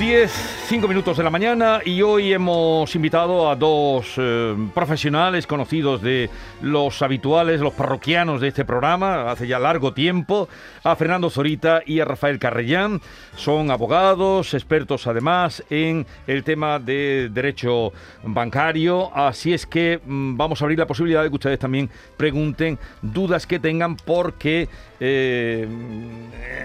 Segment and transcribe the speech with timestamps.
[0.00, 0.30] 10,
[0.68, 6.30] 5 minutos de la mañana y hoy hemos invitado a dos eh, profesionales conocidos de
[6.62, 10.48] los habituales, los parroquianos de este programa, hace ya largo tiempo,
[10.84, 13.02] a Fernando Zorita y a Rafael Carrellán.
[13.36, 17.92] Son abogados, expertos además en el tema de derecho
[18.22, 22.78] bancario, así es que mm, vamos a abrir la posibilidad de que ustedes también pregunten
[23.02, 24.66] dudas que tengan porque
[25.00, 25.66] eh,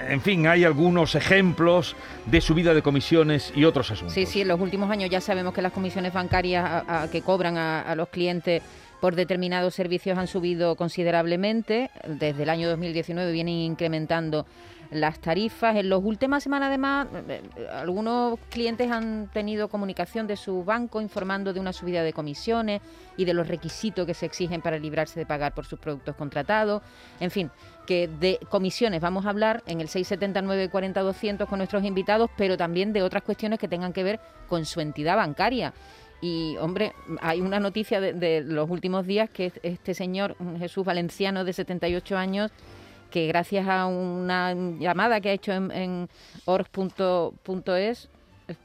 [0.10, 4.14] en fin, hay algunos ejemplos de subida de comisiones y otros asuntos.
[4.14, 7.96] Sí, sí, en los últimos años ya sabemos que las comisiones bancarias que cobran a,
[7.96, 8.62] los clientes
[9.02, 11.90] por determinados servicios han subido considerablemente.
[12.08, 14.46] Desde el año 2019 vienen incrementando
[14.92, 15.76] las tarifas.
[15.76, 21.02] En las últimas semanas, además, eh, eh, algunos clientes han tenido comunicación de su banco
[21.02, 22.82] informando de una subida de comisiones
[23.18, 26.82] y de los requisitos que se exigen para librarse de pagar por sus productos contratados.
[27.20, 27.52] En fin,
[27.86, 32.58] que de comisiones vamos a hablar en el 679 40 200 con nuestros invitados, pero
[32.58, 35.74] también de otras cuestiones que tengan que ver con su entidad bancaria.
[36.22, 41.54] Y, hombre, hay una noticia de, los últimos días que este señor Jesús Valenciano, de
[41.54, 42.52] 78 años,
[43.12, 46.10] que gracias a una llamada que ha hecho en, en
[46.46, 48.10] org.es,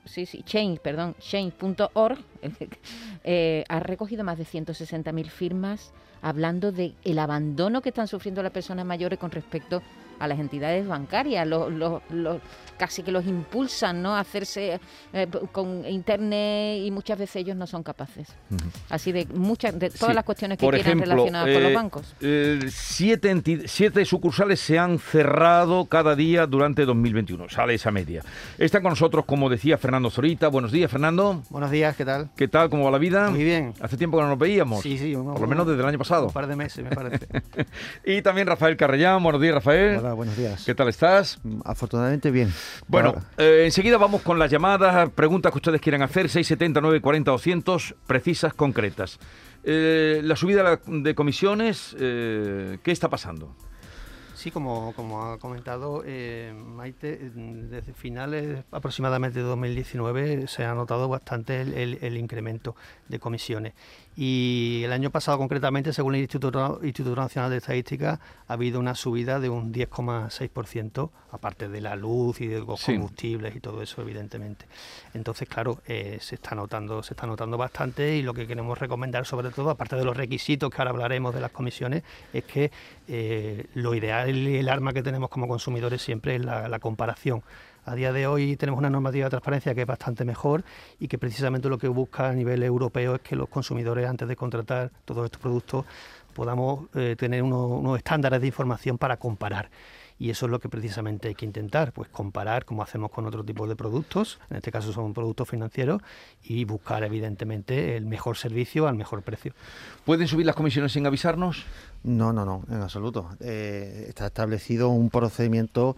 [0.04, 2.18] sí, sí, change, perdón, change.org,
[3.24, 8.52] eh, ha recogido más de 160.000 firmas hablando de el abandono que están sufriendo las
[8.52, 9.82] personas mayores con respecto
[10.18, 11.48] a las entidades bancarias,
[12.76, 14.14] casi que los impulsan ¿no?
[14.14, 14.78] a hacerse
[15.14, 18.28] eh, con internet y muchas veces ellos no son capaces.
[18.90, 22.14] Así de muchas de todas las cuestiones que quieran relacionadas con los eh, bancos.
[22.20, 28.22] Eh, siete, siete sucursales se han cerrado cada día durante 2021, sale esa media.
[28.58, 30.48] Están con nosotros, como decía Fernando Zorita.
[30.48, 31.42] Buenos días, Fernando.
[31.48, 32.29] Buenos días, ¿qué tal?
[32.36, 32.70] ¿Qué tal?
[32.70, 33.30] ¿Cómo va la vida?
[33.30, 33.74] Muy bien.
[33.80, 34.82] Hace tiempo que no nos veíamos.
[34.82, 35.14] Sí, sí.
[35.14, 36.28] por lo menos desde el año pasado.
[36.28, 37.26] Un par de meses, me parece.
[38.04, 39.22] y también Rafael Carrellán.
[39.22, 40.64] Buenos días, Rafael buenos días.
[40.64, 41.40] ¿Qué tal estás?
[41.64, 42.52] Afortunadamente bien.
[42.88, 47.94] Bueno, eh, enseguida vamos con las llamadas, preguntas que ustedes quieran hacer, 670 940 200,
[48.06, 49.18] precisas, concretas.
[49.62, 53.54] Eh, la subida de comisiones, eh, ¿qué está pasando?
[54.40, 61.10] Sí, como, como ha comentado eh, Maite, desde finales aproximadamente de 2019 se ha notado
[61.10, 62.74] bastante el, incremento
[63.06, 63.74] de comisiones.
[64.16, 68.18] Y el año pasado, concretamente, según el Instituto, Instituto Nacional de Estadística,
[68.48, 73.54] ha habido una subida de un 10,6%, aparte de la luz y de los combustibles
[73.54, 74.66] y todo eso, evidentemente.
[75.14, 79.26] Entonces, claro, eh, se está notando, se está notando bastante y lo que queremos recomendar,
[79.26, 82.02] sobre todo, aparte de los requisitos que ahora hablaremos de las comisiones,
[82.32, 82.70] es que
[83.12, 87.42] eh, lo ideal y el arma que tenemos como consumidores siempre es la, comparación.
[87.84, 90.62] A día de hoy tenemos una normativa de transparencia que es bastante mejor
[91.00, 94.36] y que precisamente lo que busca a nivel europeo es que los consumidores antes de
[94.36, 95.86] contratar todos estos productos
[96.34, 99.70] podamos eh, tener unos estándares de información para comparar
[100.20, 103.42] y eso es lo que precisamente hay que intentar, pues comparar como hacemos con otro
[103.42, 106.02] tipo de productos, en este caso son productos financieros,
[106.44, 109.54] y buscar evidentemente el mejor servicio al mejor precio.
[110.04, 111.64] ¿Pueden subir las comisiones sin avisarnos?
[112.04, 113.30] No, no, no, en absoluto.
[113.40, 115.96] Eh, está establecido un procedimiento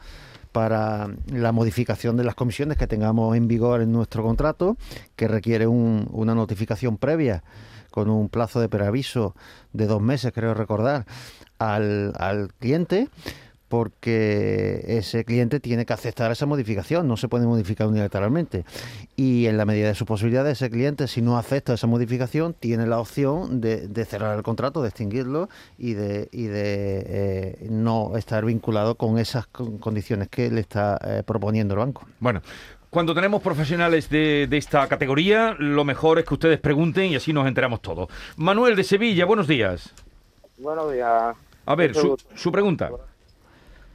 [0.53, 4.77] para la modificación de las comisiones que tengamos en vigor en nuestro contrato,
[5.17, 7.43] que requiere una notificación previa
[7.91, 9.35] con un plazo de preaviso
[9.73, 11.07] de dos meses, creo recordar,
[11.59, 13.09] al, al cliente
[13.73, 18.67] porque ese cliente tiene que aceptar esa modificación, no se puede modificar unilateralmente.
[19.17, 22.87] Y en la medida de sus posibilidades, ese cliente, si no acepta esa modificación, tiene
[22.87, 28.45] la opción de, cerrar el contrato, de extinguirlo y de, y de eh, no estar
[28.45, 32.07] vinculado con esas condiciones que le está eh, proponiendo el banco.
[32.21, 32.43] Bueno,
[32.91, 37.49] cuando tenemos profesionales de, esta categoría, lo mejor es que ustedes pregunten y así nos
[37.49, 38.11] enteramos todos.
[38.37, 39.95] Manuel de Sevilla, buenos días.
[40.59, 41.35] Buenos días.
[41.65, 42.91] A ver, su, su pregunta.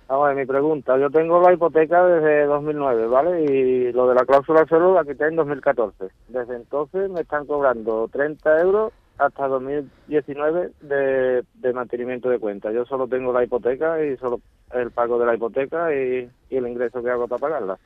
[0.07, 0.97] Vamos mi pregunta.
[0.97, 3.44] Yo tengo la hipoteca desde 2009, ¿vale?
[3.44, 6.06] Y lo de la cláusula suelo la quité en 2014.
[6.30, 12.71] Desde entonces me están cobrando 30 euros hasta 2019 de, de mantenimiento de cuenta.
[12.71, 14.39] Yo solo tengo la hipoteca y solo
[14.74, 17.77] el pago de la hipoteca y, el ingreso que hago para pagarla.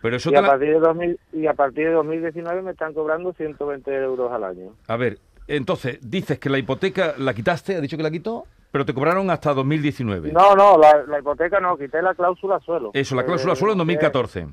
[0.00, 3.32] Pero eso y, a partir de 2000, y a partir de 2019 me están cobrando
[3.32, 4.72] 120 euros al año.
[4.88, 8.44] A ver, entonces, dices que la hipoteca la quitaste, ¿ha dicho que la quitó?
[8.76, 10.32] Pero te cobraron hasta 2019.
[10.32, 12.90] No, no, la, hipoteca no, quité la cláusula suelo.
[12.92, 14.48] Eso, la cláusula suelo en 2014.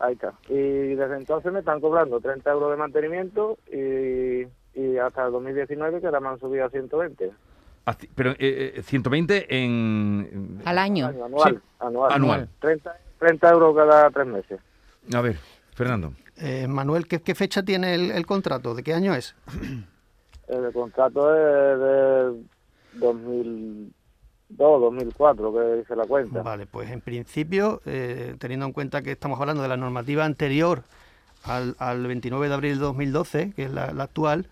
[0.00, 0.32] Ahí está.
[0.48, 6.00] Y desde entonces me están cobrando 30 euros de mantenimiento y, y hasta el 2019
[6.00, 7.30] que ahora me han subido a 120.
[8.16, 10.60] Pero eh, 120 eh, en...
[10.64, 11.06] Al año.
[11.06, 11.62] anual,
[12.10, 12.48] anual.
[12.58, 14.60] 30, 30, euros cada tres meses.
[15.14, 15.36] A ver,
[15.76, 16.14] Fernando.
[16.36, 18.74] Eh, Manuel, ¿qué, ¿qué, fecha tiene el, el, contrato?
[18.74, 19.36] ¿De qué año es?
[20.48, 22.59] El contrato es de
[22.94, 26.42] 2002, 2004, que dice la cuenta.
[26.42, 30.84] Vale, pues en principio, eh, teniendo en cuenta que estamos hablando de la normativa anterior
[31.44, 34.48] al, al 29 de abril de 2012, que es la, la actual,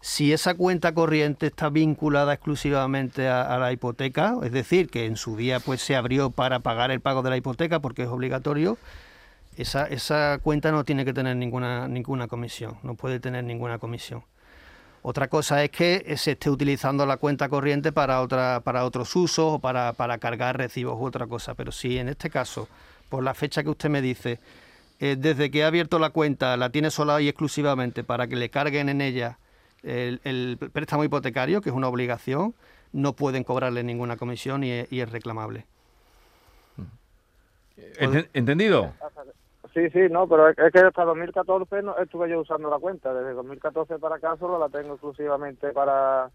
[0.00, 5.16] si esa cuenta corriente está vinculada exclusivamente a, a, la hipoteca, es decir, que en
[5.16, 8.76] su día pues se abrió para pagar el pago de la hipoteca porque es obligatorio,
[9.56, 14.24] esa, esa cuenta no tiene que tener ninguna, ninguna comisión, no puede tener ninguna comisión.
[15.06, 19.56] Otra cosa es que se esté utilizando la cuenta corriente para, otra, para otros usos
[19.56, 21.52] o para, para cargar recibos u otra cosa.
[21.52, 22.68] Pero si en este caso,
[23.10, 24.40] por la fecha que usted me dice,
[25.00, 28.48] eh, desde que ha abierto la cuenta la tiene sola y exclusivamente para que le
[28.48, 29.36] carguen en ella
[29.82, 32.54] el, préstamo hipotecario, que es una obligación,
[32.92, 35.66] no pueden cobrarle ninguna comisión y es, reclamable.
[37.98, 38.94] Enten- ¿Entendido?
[39.74, 43.12] Sí, sí, no, pero es es que hasta 2014 no estuve yo usando la cuenta.
[43.12, 46.30] Desde 2014 para acá solo la tengo exclusivamente para...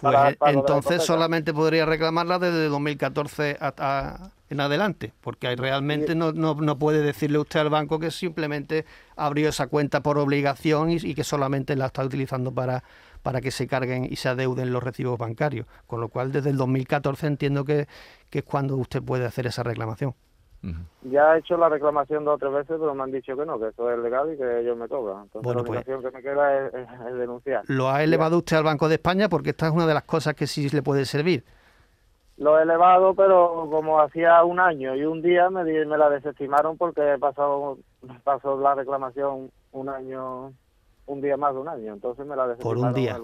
[0.00, 6.32] Pues para eh, entonces solamente podría reclamarla desde 2014 hasta en adelante, porque realmente no,
[6.32, 10.96] no, no puede decirle usted al banco que simplemente abrió esa cuenta por obligación y,
[10.96, 12.82] y que solamente la está utilizando para,
[13.22, 15.66] para que se carguen y se adeuden los recibos bancarios.
[15.86, 17.86] Con lo cual, desde el 2014 entiendo que,
[18.30, 20.14] que es cuando usted puede hacer esa reclamación.
[21.02, 23.58] Ya he hecho la reclamación dos o tres veces, pero me han dicho que no,
[23.58, 25.22] que eso es legal y que ellos me cobran.
[25.22, 27.62] Entonces Bueno, la pues- obligación que me queda es, es- es denunciar.
[27.68, 29.28] ¿Lo ha elevado usted al Banco de España?
[29.30, 31.44] Porque esta es una de las cosas que sí le puede servir.
[32.36, 36.08] Lo he elevado, pero como hacía un año y un día me, di- me la
[36.10, 37.78] desestimaron porque he pasado,
[38.24, 40.52] pasó la reclamación un año,
[41.06, 41.92] un día más de un año.
[41.92, 43.18] Entonces me la Por un día.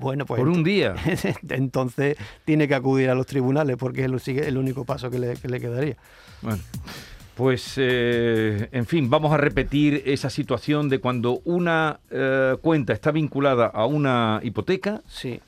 [0.00, 0.94] Bueno, pues Por un día.
[1.48, 5.18] entonces tiene que acudir a los tribunales porque es el, sigue- el único paso que
[5.18, 5.96] le, que le quedaría.
[6.42, 6.58] Bueno,
[7.36, 13.12] pues, eh, en fin, vamos a repetir esa situación de cuando una eh, cuenta está
[13.12, 15.40] vinculada a una hipoteca, Sí,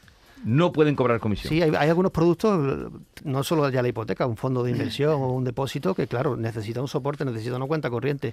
[0.45, 1.51] no pueden cobrar comisión.
[1.51, 2.91] sí hay, hay algunos productos,
[3.25, 6.81] no solo ya la hipoteca, un fondo de inversión o un depósito que, claro, necesita
[6.81, 8.33] un soporte, necesita una cuenta corriente.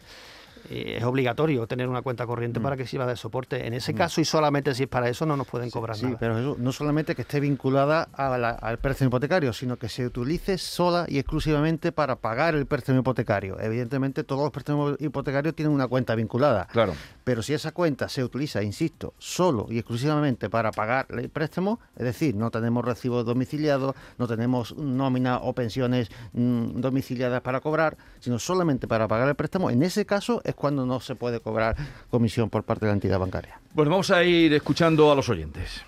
[0.70, 3.66] Eh, es obligatorio tener una cuenta corriente para que sirva de soporte.
[3.68, 6.18] En ese caso, y solamente si es para eso, no nos pueden cobrar Sí, nada.
[6.20, 10.06] pero eso no solamente que esté vinculada a la- al préstamo hipotecario, sino que se
[10.06, 13.60] utilice sola y exclusivamente para pagar el préstamo hipotecario.
[13.60, 16.68] Evidentemente, todos los préstamos hipotecarios tienen una cuenta vinculada.
[16.72, 16.94] Claro.
[17.24, 22.04] Pero si esa cuenta se utiliza, insisto, solo y exclusivamente para pagar el préstamo, es
[22.04, 28.40] decir, no tenemos recibos domiciliados, no tenemos nómina o pensiones mm, domiciliadas para cobrar, sino
[28.40, 31.76] solamente para pagar el préstamo, en ese caso es cuando no se puede cobrar
[32.10, 33.60] comisión por parte de la entidad bancaria.
[33.74, 35.84] Bueno, vamos a ir escuchando a los oyentes.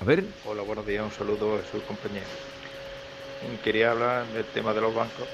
[0.00, 2.26] A ver, Hola, buenos días, un saludo a su compañero.
[3.62, 5.28] Quería hablar del tema de los bancos,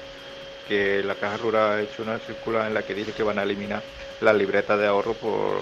[0.67, 3.43] que la Caja Rural ha hecho una circular en la que dice que van a
[3.43, 3.81] eliminar
[4.21, 5.61] las libretas de ahorro por,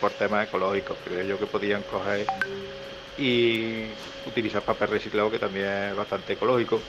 [0.00, 0.96] por temas ecológicos.
[1.04, 2.26] Creo yo que podían coger
[3.18, 3.84] y
[4.26, 6.80] utilizar papel reciclado, que también es bastante ecológico,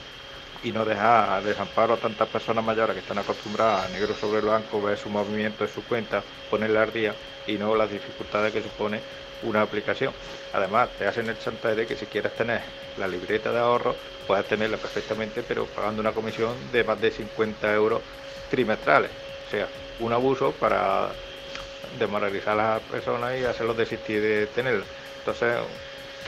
[0.60, 4.80] y no dejar desamparo a tantas personas mayores que están acostumbradas a negro sobre blanco,
[4.82, 9.06] ver su movimiento de su cuenta, ponerla al día y no las dificultades que supone
[9.40, 10.16] una aplicación.
[10.52, 12.62] Además, te hacen el chantaje de que si quieres tener
[12.94, 17.72] la libreta de ahorro, puedes tenerla perfectamente, pero pagando una comisión de más de 50
[17.74, 18.04] euros
[18.48, 19.12] trimestrales.
[19.44, 21.18] O sea, un abuso para
[21.92, 24.88] desmoralizar a las personas y hacerlos desistir de tenerla.
[25.18, 25.58] Entonces,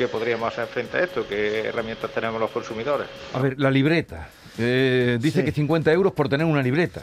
[0.00, 1.28] ¿qué podríamos hacer frente a esto?
[1.28, 3.07] ¿Qué herramientas tenemos los consumidores?
[3.35, 4.30] a ver, la libreta.
[4.57, 5.45] Eh, dice Sí.
[5.45, 7.02] que 50 euros por tener una libreta.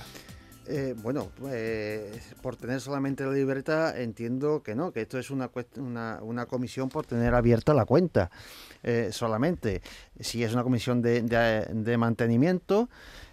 [0.67, 5.51] Eh, bueno, pues, por tener solamente la libreta entiendo que no, que esto es una,
[5.75, 8.31] una, una comisión por tener abierta la cuenta
[8.81, 9.83] eh, solamente.
[10.19, 12.89] Si es una comisión de, de- de mantenimiento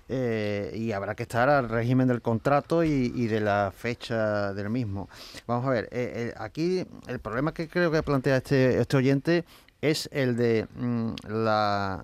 [0.08, 4.70] eh, y habrá que estar al régimen del contrato y, y de la fecha del
[4.70, 5.08] mismo.
[5.46, 9.44] Vamos a ver, eh, eh, aquí el problema que creo que plantea este, este oyente
[9.80, 12.02] es el de mm, la,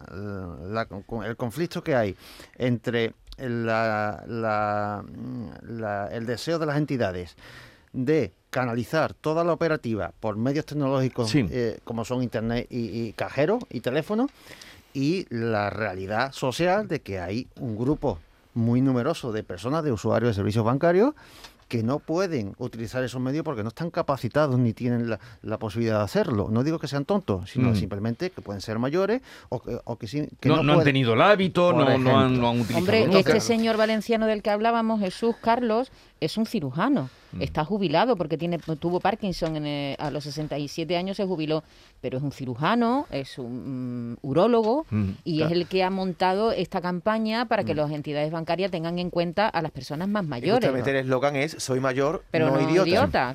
[1.24, 2.16] el conflicto que hay
[2.58, 3.40] entre mm,
[6.12, 7.36] el deseo de las entidades
[7.92, 11.46] de canalizar toda la operativa por medios tecnológicos Sí.
[11.50, 14.28] eh, como son internet y, y cajeros y teléfono
[14.94, 18.18] y la realidad social de que hay un grupo
[18.54, 21.14] muy numeroso de personas, de usuarios de servicios bancarios
[21.68, 25.98] que no pueden utilizar esos medios porque no están capacitados ni tienen la, la posibilidad
[25.98, 26.48] de hacerlo.
[26.50, 27.76] No digo que sean tontos, sino Mm.
[27.76, 30.84] simplemente que pueden ser mayores o que, o que sí- que no, no no han
[30.84, 34.50] tenido el hábito, no, no han, no han utilizado Hombre, este señor valenciano del que
[34.50, 37.08] hablábamos, Jesús Carlos, es un cirujano.
[37.32, 37.42] Mm.
[37.42, 41.62] Está jubilado porque tiene tuvo Parkinson en a los 67 años se jubiló,
[42.00, 46.52] pero es un cirujano, es un mm, urólogo mm, y es el que ha montado
[46.52, 50.64] esta campaña para que las entidades bancarias tengan en cuenta a las personas más mayores.
[50.64, 53.34] justamente el eslogan es soy mayor, pero no, idiota.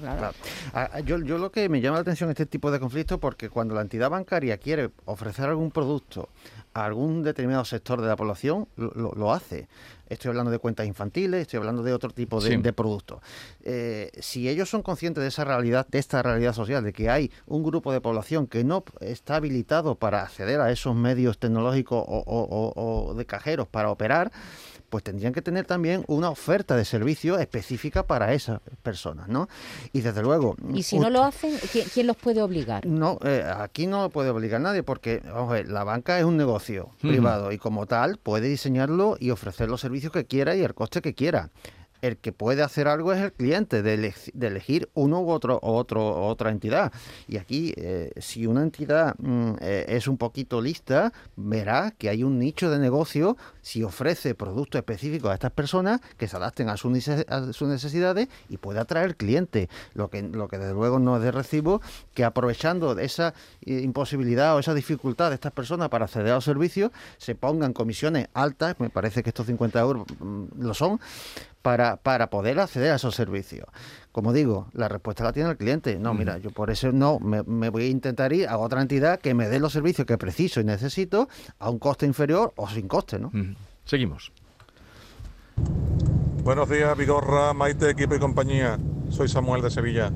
[1.05, 3.81] Yo, yo lo que me llama la atención este tipo de conflictos porque cuando la
[3.81, 6.29] entidad bancaria quiere ofrecer algún producto
[6.75, 9.69] a algún determinado sector de la población, lo hace.
[10.09, 13.21] Estoy hablando de cuentas infantiles, estoy hablando de otro tipo de, productos.
[13.63, 17.31] Eh, si ellos son conscientes de esa realidad, de esta realidad social, de que hay
[17.47, 23.15] un grupo de población que no está habilitado para acceder a esos medios tecnológicos o
[23.17, 24.31] de cajeros para operar,
[24.95, 29.49] pues tendrían que tener también una oferta de servicio específica para esas personas, ¿no?
[29.91, 30.55] Y desde luego...
[30.73, 31.53] ¿Y si no lo hacen,
[31.93, 32.85] quién, los puede obligar?
[32.85, 36.23] No, eh, aquí no lo puede obligar nadie porque, vamos a ver, la banca es
[36.23, 40.61] un negocio privado y como tal puede diseñarlo y ofrecer los servicios que quiera y
[40.61, 41.51] el coste que quiera
[42.07, 46.51] el que puede hacer algo es el cliente, de, elegir uno u otro, otro otra
[46.51, 46.91] entidad.
[47.27, 52.23] Y aquí, eh, si una entidad mm, eh, es un poquito lista, verá que hay
[52.23, 56.77] un nicho de negocio si ofrece productos específicos a estas personas que se adapten a,
[56.77, 59.69] sus necesidades y puede atraer clientes.
[59.93, 61.81] Lo que, lo que desde luego no es de recibo,
[62.13, 63.33] que aprovechando esa
[63.65, 67.73] eh, imposibilidad o esa dificultad de estas personas para acceder a los servicios, se pongan
[67.73, 70.99] comisiones altas, me parece que estos 50 euros mm, lo son,
[71.65, 73.65] para, para poder acceder a esos servicios.
[74.11, 75.97] Como digo, la respuesta la tiene el cliente.
[75.97, 79.33] No, mira, yo por eso no, me, voy a intentar ir a otra entidad que
[79.33, 83.17] me dé los servicios que preciso y necesito a un coste inferior o sin coste,
[83.17, 83.31] ¿no?
[83.83, 84.31] Seguimos.
[86.43, 88.77] Buenos días, Vigorra, Maite, equipo y compañía.
[89.09, 90.11] Soy Samuel de Sevilla.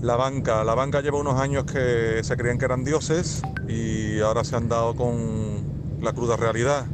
[0.00, 4.44] La banca, la banca lleva unos años que se creían que eran dioses y ahora
[4.44, 6.86] se han dado con la cruda realidad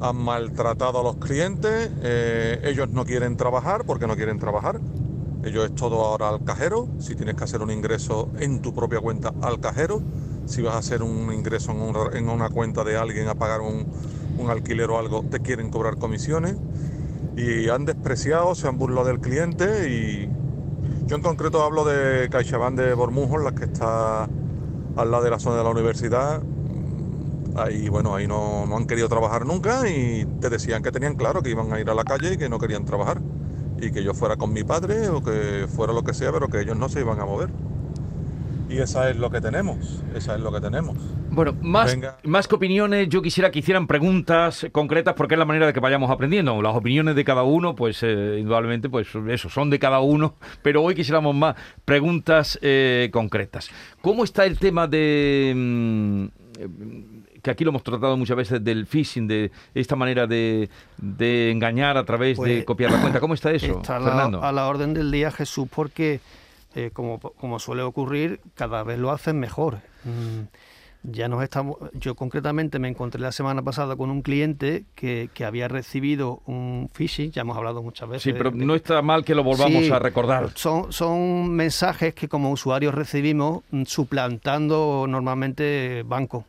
[0.00, 4.80] han maltratado a los clientes, eh, ellos no quieren trabajar porque no quieren trabajar.
[5.44, 9.00] Ellos es todo ahora al cajero, si tienes que hacer un ingreso en tu propia
[9.00, 10.02] cuenta al cajero,
[10.46, 11.72] si vas a hacer un ingreso
[12.12, 13.86] en, una cuenta de alguien a pagar un,
[14.48, 16.56] alquiler o algo, te quieren cobrar comisiones.
[17.36, 20.28] Y han despreciado, se han burlado del cliente y
[21.06, 25.38] yo en concreto hablo de CaixaBank de Bormujos, la que está al lado de la
[25.38, 26.42] zona de la universidad,
[27.56, 31.42] Ahí, bueno, ahí no, no han querido trabajar nunca y te decían que tenían claro
[31.42, 33.20] que iban a ir a la calle y que no querían trabajar.
[33.80, 36.60] Y que yo fuera con mi padre o que fuera lo que sea, pero que
[36.60, 37.50] ellos no se iban a mover.
[38.70, 40.96] Y esa es lo que tenemos, esa es lo que tenemos.
[41.30, 45.66] Bueno, más, más que opiniones, yo quisiera que hicieran preguntas concretas porque es la manera
[45.66, 46.62] de que vayamos aprendiendo.
[46.62, 50.84] Las opiniones de cada uno, pues eh, indudablemente, pues eso, son de cada uno, pero
[50.84, 53.70] hoy quisiéramos más preguntas eh, concretas.
[54.02, 55.52] ¿Cómo está el tema de...
[55.56, 56.24] Mm,
[57.42, 60.68] que aquí lo hemos tratado muchas veces del phishing, de esta manera de,
[61.50, 63.20] engañar a través de pues, copiar la cuenta.
[63.20, 66.20] ¿Cómo está eso, está A la, orden del día, Jesús, porque,
[66.74, 69.78] eh, como, como, suele ocurrir, cada vez lo hacen mejor.
[70.04, 70.44] Mm,
[71.02, 75.46] ya nos estamos, yo concretamente me encontré la semana pasada con un cliente que, que
[75.46, 78.22] había recibido un phishing, ya hemos hablado muchas veces.
[78.22, 80.50] Sí, pero no está mal que lo volvamos a recordar.
[80.56, 86.44] Son, son mensajes que como usuarios recibimos mm, suplantando normalmente bancos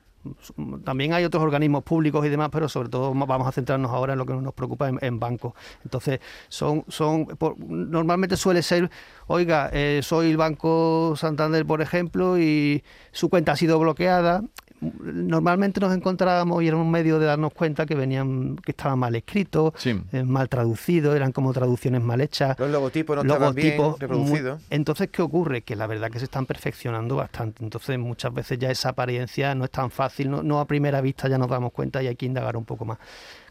[0.84, 4.20] también hay otros organismos públicos y demás, pero sobre todo vamos a centrarnos ahora en
[4.20, 5.54] lo que nos preocupa en, bancos.
[5.84, 7.28] Entonces, son, son
[7.68, 8.90] normalmente suele ser,
[9.28, 14.44] oiga, eh, soy el Banco Santander, por ejemplo, y su cuenta ha sido bloqueada
[14.82, 19.16] normalmente nos encontrábamos y era un medio de darnos cuenta que venían que estaban mal
[19.16, 22.58] escritos, eh, mal traducidos, eran como traducciones mal hechas.
[22.58, 24.62] Los logotipos no estaban bien reproducidos.
[24.70, 25.62] entonces, ¿qué ocurre?
[25.62, 27.64] Que la verdad que se están perfeccionando bastante.
[27.64, 31.38] Entonces, muchas veces ya esa apariencia no es tan fácil, no, a primera vista ya
[31.38, 32.98] nos damos cuenta y hay que indagar un poco más.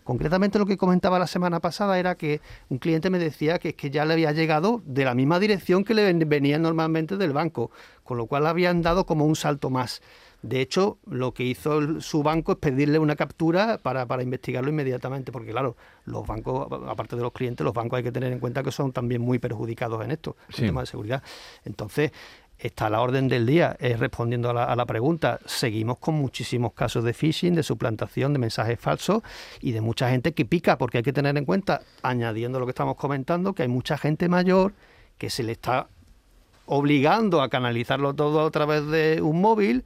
[0.02, 3.90] Concretamente lo que comentaba la semana pasada era que un cliente me decía que, que
[3.90, 7.70] ya le había llegado de la misma dirección que le venían normalmente del banco,
[8.02, 10.02] con lo cual habían dado como un salto más.
[10.42, 15.50] De hecho, lo que hizo su banco es pedirle una captura para, investigarlo inmediatamente, porque
[15.50, 18.73] claro, los bancos, aparte de los clientes, los bancos hay que tener en cuenta que
[18.73, 21.23] son también muy perjudicados en esto, en el tema de seguridad.
[21.64, 22.12] Entonces,
[22.59, 25.40] está a la orden del día, es respondiendo a la, a la, pregunta.
[25.44, 29.23] Seguimos con muchísimos casos de phishing, de suplantación, de mensajes falsos
[29.61, 32.70] y de mucha gente que pica, porque hay que tener en cuenta, añadiendo lo que
[32.70, 34.73] estamos comentando, que hay mucha gente mayor
[35.18, 35.88] que se le está
[36.64, 39.85] obligando a canalizarlo todo a través de un móvil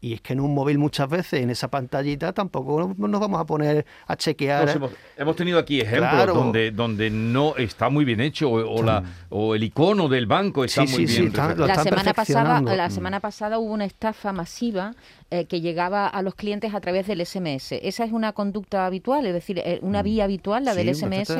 [0.00, 3.46] Y es que en un móvil muchas veces, en esa pantallita, tampoco nos vamos a
[3.46, 4.78] poner a chequear.
[5.16, 9.62] hemos, tenido aquí ejemplos donde, donde no está muy bien hecho o, la, o el
[9.62, 11.32] icono del banco está muy bien.
[11.34, 14.94] la, semana pasada, la semana pasada hubo una estafa masiva
[15.30, 17.72] eh, que llegaba a los clientes a través del SMS.
[17.72, 19.26] ¿Esa es una conducta habitual?
[19.26, 21.30] Es decir, eh, una vía habitual, la del SMS.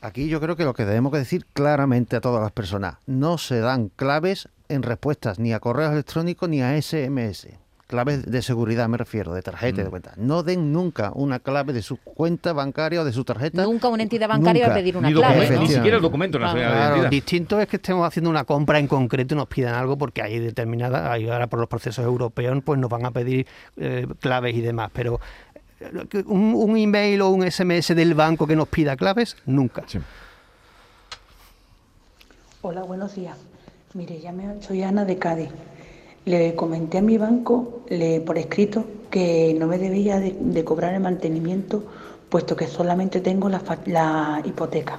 [0.00, 3.60] Aquí yo creo que lo que debemos decir claramente a todas las personas, no se
[3.60, 8.96] dan claves en respuestas ni a correos electrónicos ni a SMS claves de seguridad me
[8.96, 9.90] refiero, de tarjeta de mm.
[9.90, 10.12] cuenta.
[10.16, 13.62] No den nunca una clave de su cuenta bancaria o de su tarjeta.
[13.62, 15.58] Nunca una entidad bancaria va a pedir una clave.
[15.58, 19.38] Ni siquiera el documento claro, Distinto es que estemos haciendo una compra en concreto y
[19.38, 23.10] nos pidan algo porque hay determinada, ahora por los procesos europeos, pues nos van a
[23.10, 24.90] pedir eh, claves y demás.
[24.92, 25.20] Pero
[25.80, 29.84] eh, un, email o un SMS del banco que nos pida claves, nunca.
[32.62, 33.36] Hola, buenos días.
[33.94, 35.50] Mire, ya me, soy Ana de Cádiz.
[36.26, 40.98] Le comenté a mi banco le, por escrito que no me debía de, cobrar el
[40.98, 41.84] mantenimiento
[42.28, 44.98] puesto que solamente tengo la, hipoteca.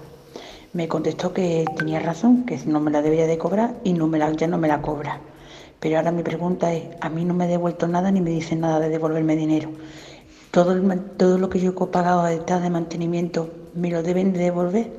[0.71, 4.19] Me contestó que tenía razón, que no me la debía de cobrar y no me
[4.19, 5.19] la, ya no me la cobra.
[5.81, 8.55] Pero ahora mi pregunta es, a mí no me ha devuelto nada ni me dice
[8.55, 9.69] nada de devolverme dinero.
[10.51, 10.81] Todo,
[11.17, 14.91] todo lo que yo he pagado a detrás de mantenimiento, ¿me lo deben de devolver?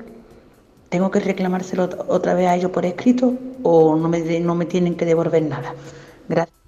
[0.89, 3.33] ¿Tengo que reclamárselo otra vez a ellos por escrito
[3.63, 5.73] o no me, no me tienen que devolver nada?
[6.29, 6.59] Gracias.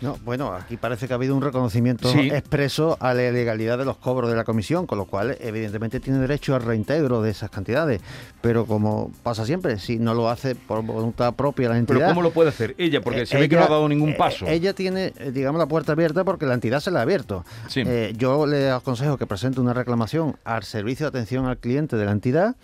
[0.00, 3.96] No, bueno, aquí parece que ha habido un reconocimiento expreso a la ilegalidad de los
[3.96, 8.00] cobros de la comisión, con lo cual evidentemente tiene derecho al reintegro de esas cantidades.
[8.40, 11.98] Pero como pasa siempre, si no lo hace por voluntad propia la entidad...
[11.98, 13.00] ¿Pero cómo lo puede hacer ella?
[13.00, 14.46] Porque se ve que no ha dado ningún eh, paso.
[14.46, 17.44] Ella tiene, eh, digamos, la puerta abierta porque la entidad se la ha abierto.
[17.74, 22.04] Eh, yo le aconsejo que presente una reclamación al servicio de atención al cliente de
[22.04, 22.56] la entidad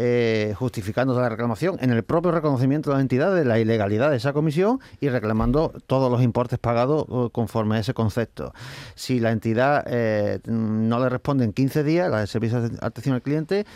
[0.00, 4.16] eh, justificando la reclamación en el propio reconocimiento de la entidad de la ilegalidad de
[4.16, 8.52] esa comisión y reclamando todos los importes pagados eh, conforme a ese concepto.
[8.94, 13.16] Si la entidad eh, no le responde en 15 días, la de servicio de atención
[13.16, 13.66] al cliente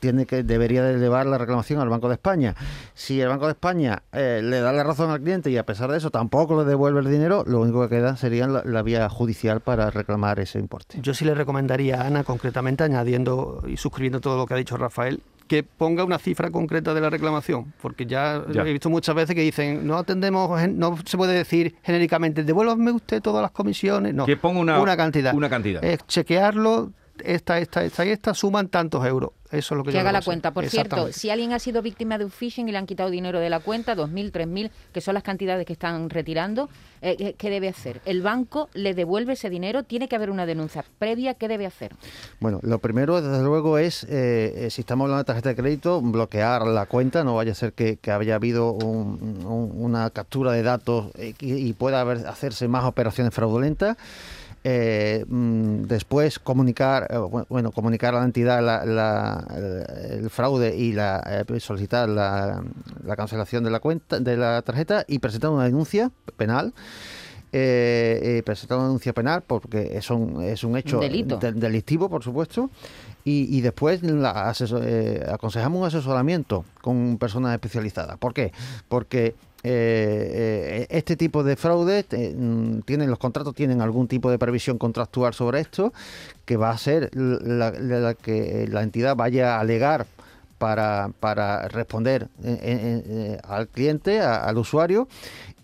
[0.00, 2.56] tiene que debería de elevar la reclamación al Banco de España.
[2.94, 5.98] Si el Banco de España le da la razón al cliente y a pesar de
[5.98, 9.90] eso tampoco le devuelve el dinero, lo único que queda sería la, vía judicial para
[9.90, 10.98] reclamar ese importe.
[11.02, 14.76] Yo sí le recomendaría a Ana, concretamente, añadiendo y suscribiendo todo lo que ha dicho
[14.76, 19.36] Rafael, que ponga una cifra concreta de la reclamación, porque ya, he visto muchas veces
[19.36, 24.24] que dicen, no atendemos, no se puede decir genéricamente, devuélvame usted todas las comisiones, no,
[24.24, 25.34] que ponga una, cantidad.
[25.34, 25.84] Una cantidad.
[25.84, 26.92] Es chequearlo,
[27.24, 29.30] esta, esta, esta y esta suman tantos euros.
[29.52, 30.52] Eso es lo que, que haga la cuenta.
[30.52, 33.38] Por cierto, si alguien ha sido víctima de un phishing y le han quitado dinero
[33.38, 36.70] de la cuenta, 2.000, 3.000, que son las cantidades que están retirando,
[37.02, 38.00] eh, ¿qué debe hacer?
[38.06, 39.82] ¿El banco le devuelve ese dinero?
[39.82, 41.34] ¿Tiene que haber una denuncia previa?
[41.34, 41.94] ¿Qué debe hacer?
[42.40, 46.66] Bueno, lo primero, desde luego, es, eh, si estamos hablando de tarjeta de crédito, bloquear
[46.66, 47.22] la cuenta.
[47.22, 52.26] No vaya a ser que, haya habido una captura de datos eh, y, pueda haber,
[52.26, 53.98] hacerse más operaciones fraudulentas.
[54.64, 61.58] Eh, mm, después comunicar eh, bueno comunicar a la entidad el, fraude y la, eh,
[61.58, 62.62] solicitar la,
[63.16, 66.74] cancelación de la cuenta de la tarjeta y presentar una denuncia penal
[67.50, 72.70] presentar una denuncia penal porque es un, es un hecho delictivo por supuesto
[73.24, 74.00] y, después
[75.28, 78.52] aconsejamos un asesoramiento con personas especializadas ¿por qué?
[78.88, 84.36] porque eh, eh, este tipo de fraude mm, tienen los contratos tienen algún tipo de
[84.36, 85.92] previsión contractual sobre esto
[86.44, 90.06] que va a ser la, que la entidad vaya a alegar
[90.58, 95.08] para, para responder eh, al cliente, al usuario,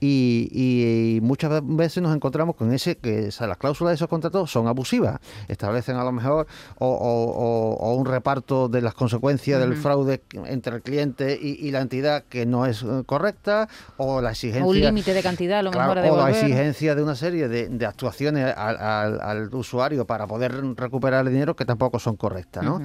[0.00, 5.18] y, muchas veces nos encontramos con ese que las cláusulas de esos contratos son abusivas.
[5.48, 6.46] Establecen a lo mejor
[6.78, 12.46] o, un reparto de las consecuencias del fraude entre el cliente y, la entidad que
[12.46, 14.64] no es eh, correcta o la exigencia...
[14.64, 18.54] un límite de cantidad, a lo mejor, O la exigencia de una serie de, actuaciones
[18.56, 22.80] al, usuario para poder recuperar el dinero que tampoco son correctas, ¿no?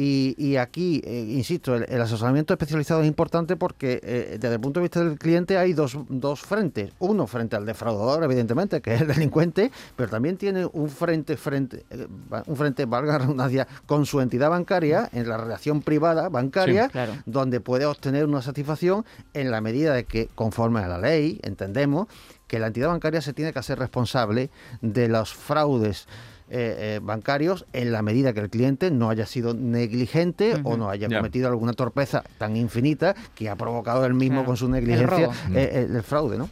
[0.00, 4.82] Y, aquí, eh, insisto, el, asesoramiento especializado es importante porque eh, desde el punto de
[4.82, 6.92] vista del cliente hay dos, dos frentes.
[7.00, 11.84] Uno frente al defraudador, evidentemente, que es el delincuente, pero también tiene un frente, frente
[11.90, 12.06] eh,
[12.46, 16.88] un frente, valga la redundancia, con su entidad bancaria, en la relación privada bancaria,
[17.26, 22.06] donde puede obtener una satisfacción en la medida de que, conforme a la ley, entendemos
[22.46, 26.06] que la entidad bancaria se tiene que hacer responsable de los fraudes
[26.50, 30.88] eh, eh, bancarios en la medida que el cliente no haya sido negligente o no
[30.88, 35.56] haya cometido alguna torpeza tan infinita que ha provocado él mismo con su negligencia el,
[35.56, 36.48] eh, el fraude, ¿no?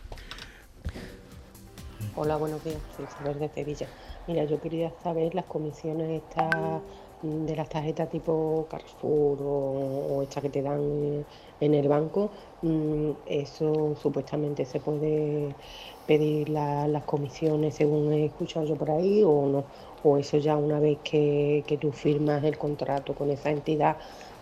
[2.14, 3.86] Hola, buenos días, soy Isabel de Sevilla.
[4.26, 6.82] Mira, yo quería saber las comisiones estas
[7.22, 11.24] de las tarjetas tipo Carrefour o, estas que te dan
[11.60, 12.30] en el banco,
[12.62, 15.54] mm, eso supuestamente se puede
[16.06, 19.64] pedir las comisiones según he escuchado yo por ahí o no,
[20.02, 23.96] o eso ya una vez que, que tú firmas el contrato con esa entidad,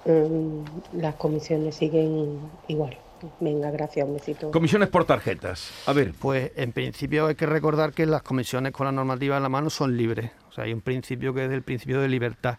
[0.05, 2.97] mm, las comisiones siguen igual.
[3.41, 4.51] Venga, gracias, un besito.
[4.51, 5.71] Comisiones por tarjetas.
[5.87, 6.13] A ver.
[6.19, 9.71] Pues en principio hay que recordar que las comisiones con la normativa en la mano
[9.71, 10.31] son libres.
[10.51, 12.59] O sea, hay un principio que es el principio de libertad.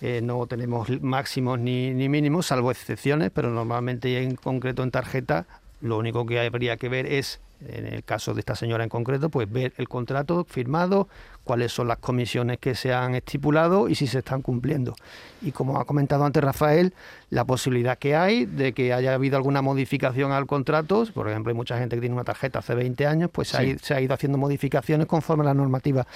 [0.00, 4.90] Eh, no tenemos máximos ni, ni mínimos, salvo excepciones, pero normalmente y en concreto en
[4.90, 5.46] tarjeta
[5.80, 9.30] lo único que habría que ver es en el caso de esta señora en concreto,
[9.30, 11.08] pues ver el contrato firmado,
[11.44, 14.94] cuáles son las comisiones que se han estipulado y si se están cumpliendo.
[15.40, 16.94] Y como ha comentado antes Rafael,
[17.30, 21.56] la posibilidad que hay de que haya habido alguna modificación al contrato, por ejemplo, hay
[21.56, 25.06] mucha gente que tiene una tarjeta hace 20 años, pues se, ha, ido haciendo modificaciones
[25.06, 26.06] conforme a la normativa.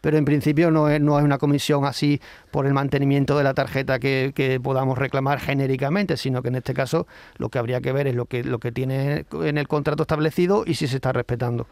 [0.00, 2.20] Pero en principio no es, no es una comisión así
[2.50, 6.74] por el mantenimiento de la tarjeta que, que podamos reclamar genéricamente, sino que en este
[6.74, 7.06] caso
[7.38, 10.64] lo que habría que ver es lo que, lo que tiene en el contrato establecido
[10.66, 11.66] y si se está respetando.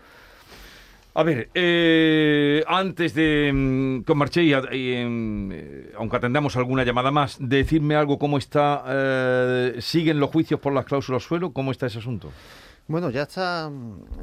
[1.17, 7.95] A ver, eh, antes de mm, que marchéis, eh, aunque atendamos alguna llamada más, decirme
[7.95, 8.83] algo, ¿cómo está?
[8.89, 11.53] Eh, ¿Siguen los juicios por las cláusulas suelo?
[11.53, 12.33] ¿Cómo está ese asunto?
[12.87, 13.71] Bueno, ya está,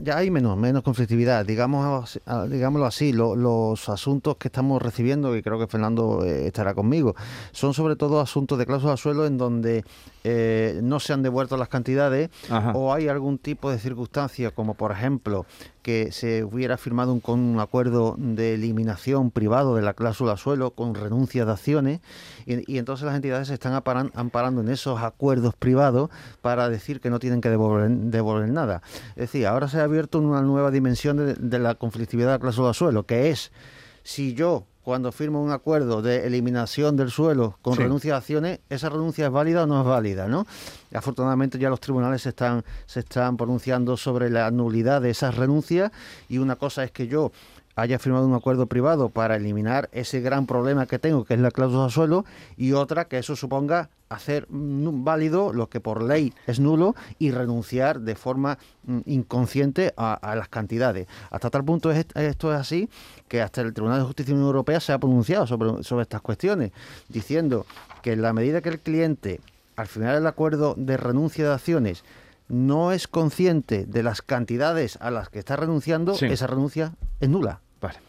[0.02, 3.12] ya hay menos, menos conflictividad, digamos, digámoslo así.
[3.12, 7.16] los asuntos que estamos recibiendo, y creo que Fernando eh, estará conmigo,
[7.54, 9.84] son sobre todo asuntos de cláusula suelo en donde
[10.24, 12.30] eh, no se han devuelto las cantidades
[12.76, 15.48] o hay algún tipo de circunstancia, como por ejemplo
[15.82, 20.72] que se hubiera firmado un, con un acuerdo de eliminación privado de la cláusula suelo
[20.72, 22.02] con renuncia de acciones
[22.46, 26.10] y, entonces las entidades se están amparando en esos acuerdos privados
[26.42, 28.82] para decir que no tienen que devolver, devolver nada.
[29.12, 32.40] Es decir, ahora se ha abierto una nueva dimensión de, de la conflictividad de la
[32.40, 33.52] cláusula suelo, que es
[34.04, 38.90] si yo cuando firmo un acuerdo de eliminación del suelo con renuncia de acciones, esa
[38.90, 40.46] renuncia es válida o no es válida, ¿no?
[40.94, 45.92] Afortunadamente ya los tribunales se están, se están pronunciando sobre la nulidad de esas renuncias
[46.30, 47.32] y una cosa es que yo
[47.76, 51.52] haya firmado un acuerdo privado para eliminar ese gran problema que tengo, que es la
[51.52, 52.26] cláusula suelo,
[52.58, 58.02] y otra que eso suponga hacer válido lo que por ley es nulo y renunciar
[58.02, 61.08] de forma mm, inconsciente a, las cantidades.
[61.30, 62.90] Hasta tal punto es, esto es así
[63.28, 66.04] que hasta el Tribunal de Justicia de la Unión Europea se ha pronunciado sobre, sobre
[66.04, 66.72] estas cuestiones,
[67.08, 67.66] diciendo
[68.02, 69.40] que en la medida que el cliente,
[69.78, 72.04] al final del acuerdo de renuncia de acciones,
[72.50, 77.62] no es consciente de las cantidades a las que está renunciando, esa renuncia es nula.
[77.80, 78.00] Vale.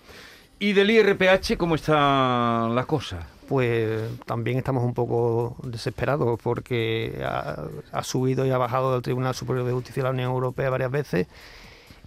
[0.59, 3.27] ¿Y del IRPH cómo está la cosa?
[3.49, 9.67] Pues también estamos un poco desesperados porque ha, subido y ha bajado del Tribunal Superior
[9.67, 11.27] de Justicia de la Unión Europea varias veces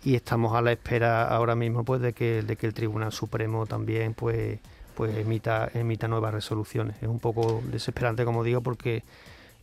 [0.03, 3.65] y estamos a la espera ahora mismo pues de que, de que el Tribunal Supremo
[3.65, 4.59] también pues
[4.95, 6.95] pues emita emita nuevas resoluciones.
[7.01, 9.03] Es un poco desesperante como digo porque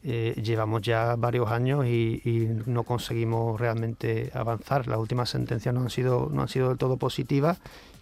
[0.04, 4.88] eh, llevamos ya varios años y, no conseguimos realmente avanzar.
[4.88, 7.58] Las últimas sentencias no han sido, no han sido del todo positivas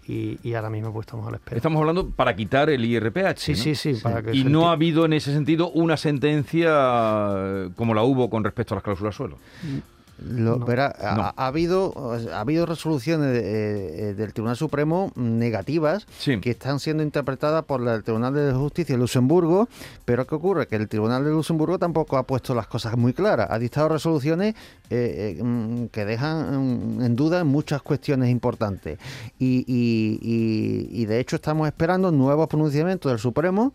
[0.07, 1.57] y, ahora mismo pues estamos a la espera.
[1.57, 3.39] Estamos hablando para quitar el IRPH.
[3.39, 3.95] Sí, sí, sí.
[4.33, 8.75] y no ha habido en ese sentido una sentencia eh, como la hubo con respecto
[8.75, 9.37] a las cláusulas suelo.
[9.63, 9.79] Mm,
[10.21, 16.07] ha, habido, ha habido resoluciones eh, del Tribunal Supremo negativas
[16.43, 19.69] que están siendo interpretadas por el Tribunal de Justicia de Luxemburgo,
[20.05, 20.67] pero ¿qué ocurre?
[20.67, 23.49] Que el Tribunal de Luxemburgo tampoco ha puesto las cosas muy claras.
[23.51, 24.55] Ha dictado resoluciones
[24.91, 28.99] eh, eh, mm, que dejan mm, en duda muchas cuestiones importantes.
[29.39, 33.73] Y, y de hecho estamos esperando nuevos pronunciamientos del Supremo.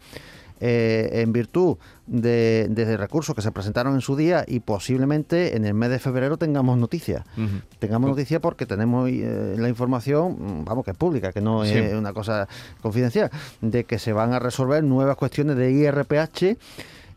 [0.67, 5.75] Eh, en virtud de, recursos que se presentaron en su día y posiblemente en el
[5.75, 7.23] mes de febrero tengamos noticias.
[7.78, 11.93] Tengamos noticias porque tenemos eh, la información, mm, vamos, que es pública, que no es
[11.93, 12.47] una cosa
[12.82, 13.30] confidencial,
[13.62, 16.58] de que se van a resolver nuevas cuestiones de IRPH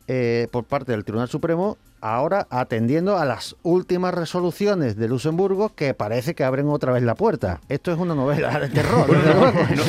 [0.09, 5.95] eh, por parte del Tribunal Supremo ahora atendiendo a las últimas resoluciones de Luxemburgo que
[5.95, 7.61] parece que abren otra vez la puerta.
[7.69, 9.07] Esto es una novela de terror.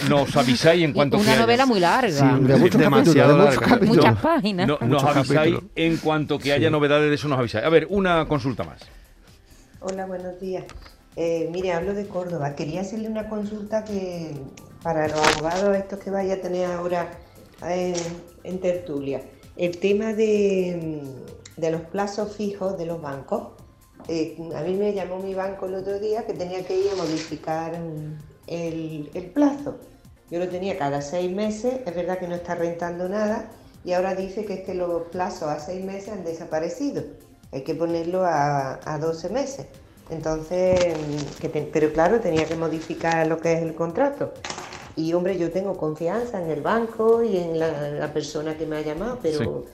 [0.10, 2.38] nos avisáis en cuanto Una novela muy larga.
[2.40, 4.68] de muchos capítulos, Muchas páginas.
[4.82, 7.64] nos avisáis en cuanto que haya novedades de eso, nos avisáis.
[7.66, 8.82] A ver, una consulta más.
[9.82, 10.66] Hola, buenos días.
[11.16, 12.56] Eh, mire, hablo de Córdoba.
[12.56, 14.34] Quería hacerle una consulta que
[14.82, 17.12] para los abogados estos que vaya a tener ahora
[17.62, 17.94] en,
[18.44, 19.22] en tertulia.
[19.60, 21.04] El tema de
[21.60, 23.50] de los plazos fijos de los bancos.
[24.08, 26.96] Eh, a mí me llamó mi banco el otro día que tenía que ir a
[26.96, 27.78] modificar
[28.48, 29.78] el, plazo.
[30.32, 33.50] Yo lo tenía cada seis meses, es verdad que no está rentando nada
[33.84, 37.04] y ahora dice que es que los plazos a seis meses han desaparecido.
[37.52, 39.66] Hay que ponerlo a, a 12 meses.
[40.10, 40.96] Entonces,
[41.40, 44.34] que pero claro, tenía que modificar lo que es el contrato.
[44.96, 48.82] Y hombre, yo tengo confianza en el banco y en la, persona que me ha
[48.82, 49.66] llamado, pero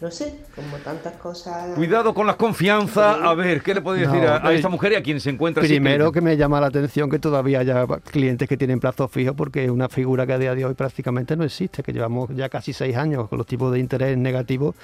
[0.00, 1.74] no sé, como tantas cosas.
[1.74, 3.28] Cuidado con la confianza.
[3.28, 6.10] A ver, ¿qué le puedo decir a, esta mujer y a quien se encuentra Primero
[6.10, 6.20] que...
[6.20, 9.88] me llama la atención que todavía haya clientes que tienen plazos fijos porque es una
[9.88, 13.28] figura que a día de hoy prácticamente no existe, que llevamos ya casi seis años
[13.28, 14.74] con los tipos de interés negativos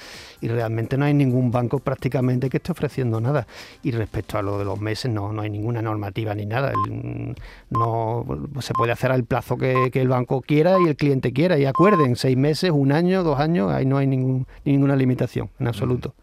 [0.40, 3.46] y realmente no hay ningún banco prácticamente que esté ofreciendo nada.
[3.82, 6.72] Y respecto a lo de los meses, no, no hay ninguna normativa ni nada.
[7.70, 8.24] No
[8.60, 12.16] se puede hacer al plazo que, el banco quiera y el cliente quiera y acuerden,
[12.16, 16.14] seis meses, un año, dos años, ahí no hay ningún, ninguna limitación en absoluto.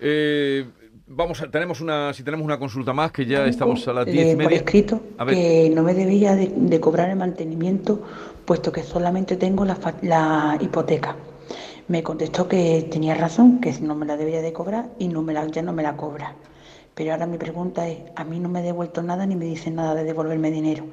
[0.00, 0.64] Eh,
[1.06, 4.32] vamos, a, tenemos una, si tenemos una consulta más, que ya estamos a las diez
[4.32, 4.44] y media.
[4.44, 8.02] Por escrito, que no me debía de, cobrar el mantenimiento,
[8.44, 11.16] puesto que solamente tengo la, hipoteca.
[11.88, 15.32] Me contestó que tenía razón, que no me la debía de cobrar y no me
[15.32, 16.34] la, ya no me la cobra.
[16.94, 19.70] Pero ahora mi pregunta es, a mí no me ha devuelto nada ni me dice
[19.70, 20.84] nada de devolverme dinero.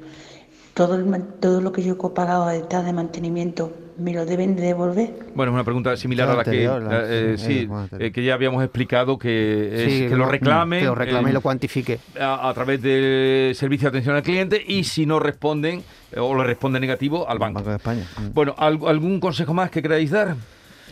[0.74, 1.02] Todo,
[1.40, 5.14] todo lo que yo he pagado de, de mantenimiento me lo deben de devolver.
[5.34, 9.18] Bueno, es una pregunta similar a la que eh, sí, eh, que ya habíamos explicado
[9.18, 13.96] que, que, lo reclame, que lo reclame y lo cuantifique a, través del servicio de
[13.96, 17.58] atención al cliente y si no responden eh, o le responde negativo al banco.
[17.58, 18.06] Banco de España.
[18.18, 18.34] Mm.
[18.34, 20.36] Bueno, ¿algún consejo más que queráis dar?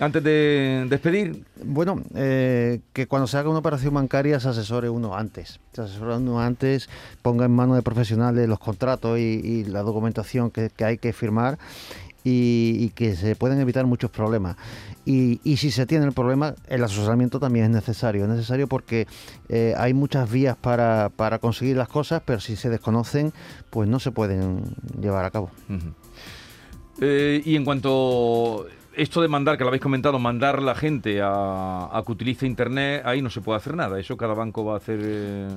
[0.00, 1.44] Antes de despedir.
[1.62, 5.60] Bueno, que cuando se haga una operación bancaria se asesore uno antes.
[5.74, 6.88] Se asesore uno antes,
[7.20, 11.58] ponga en manos de profesionales los contratos y, la documentación que, que, hay que firmar
[12.24, 14.56] y, que se pueden evitar muchos problemas.
[15.04, 18.24] Y, si se tiene el problema, el asesoramiento también es necesario.
[18.24, 19.06] Es necesario porque
[19.48, 23.32] eh, hay muchas vías para, para, conseguir las cosas, pero si se desconocen,
[23.70, 24.62] pues no se pueden
[25.00, 25.50] llevar a cabo.
[27.00, 32.02] Eh, y en cuanto esto de mandar, que lo habéis comentado, mandar la gente a,
[32.04, 33.98] que utilice Internet, ahí no se puede hacer nada.
[33.98, 35.00] Eso cada banco va a hacer...
[35.02, 35.48] Eh,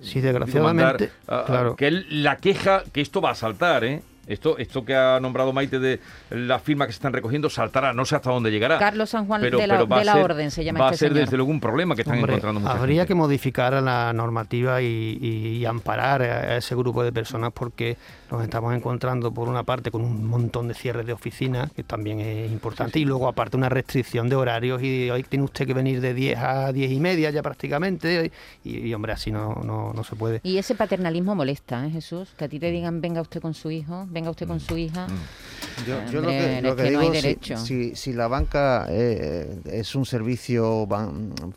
[0.00, 1.10] sí, desgraciadamente.
[1.26, 1.76] claro.
[1.76, 4.02] Que la queja, que esto va a saltar, ¿eh?
[4.28, 8.04] Esto, esto que ha nombrado Maite de la firma que se están recogiendo saltará, no
[8.04, 8.78] sé hasta dónde llegará.
[8.78, 11.60] Carlos San Juan de, la, Orden se llama Va a este ser desde luego un
[11.60, 17.02] problema que están encontrando mucha Habría que modificar la normativa y, amparar a ese grupo
[17.02, 17.96] de personas porque
[18.30, 22.20] nos estamos encontrando por una parte con un montón de cierres de oficinas, que también
[22.20, 26.00] es importante, y luego aparte una restricción de horarios y hoy tiene usted que venir
[26.00, 28.30] de 10 a 10 y media ya prácticamente
[28.64, 30.40] y, hombre, así no, no, no, se puede.
[30.42, 32.30] Y ese paternalismo molesta, ¿eh, Jesús?
[32.36, 35.06] Que a ti te digan venga usted con su hijo, venga usted con su hija.
[35.06, 35.12] Mm.
[35.86, 40.88] Yo, lo que, digo, si, si, la banca eh, es un servicio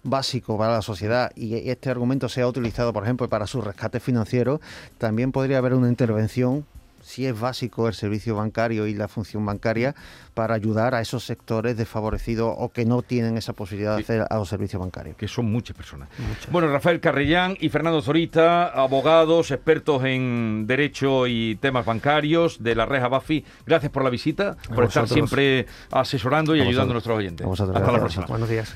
[0.03, 4.61] básico para la sociedad y este argumento sea utilizado, por ejemplo, para su rescate financiero,
[4.99, 6.60] también podría haber una intervención
[7.01, 9.95] si es básico el servicio bancario y la función bancaria
[10.33, 14.37] para ayudar a esos sectores desfavorecidos o que no tienen esa posibilidad de hacer a
[14.37, 15.15] los servicios bancarios.
[15.17, 16.09] Que son muchas personas.
[16.51, 22.85] Bueno, Rafael Carrellán y Fernando Zorita, abogados, expertos en derecho y temas bancarios de la
[22.85, 27.47] Reja Bafi, gracias por la visita, por estar siempre asesorando y ayudando a nuestros oyentes.
[27.47, 28.25] Hasta la próxima.
[28.25, 28.75] Buenos días.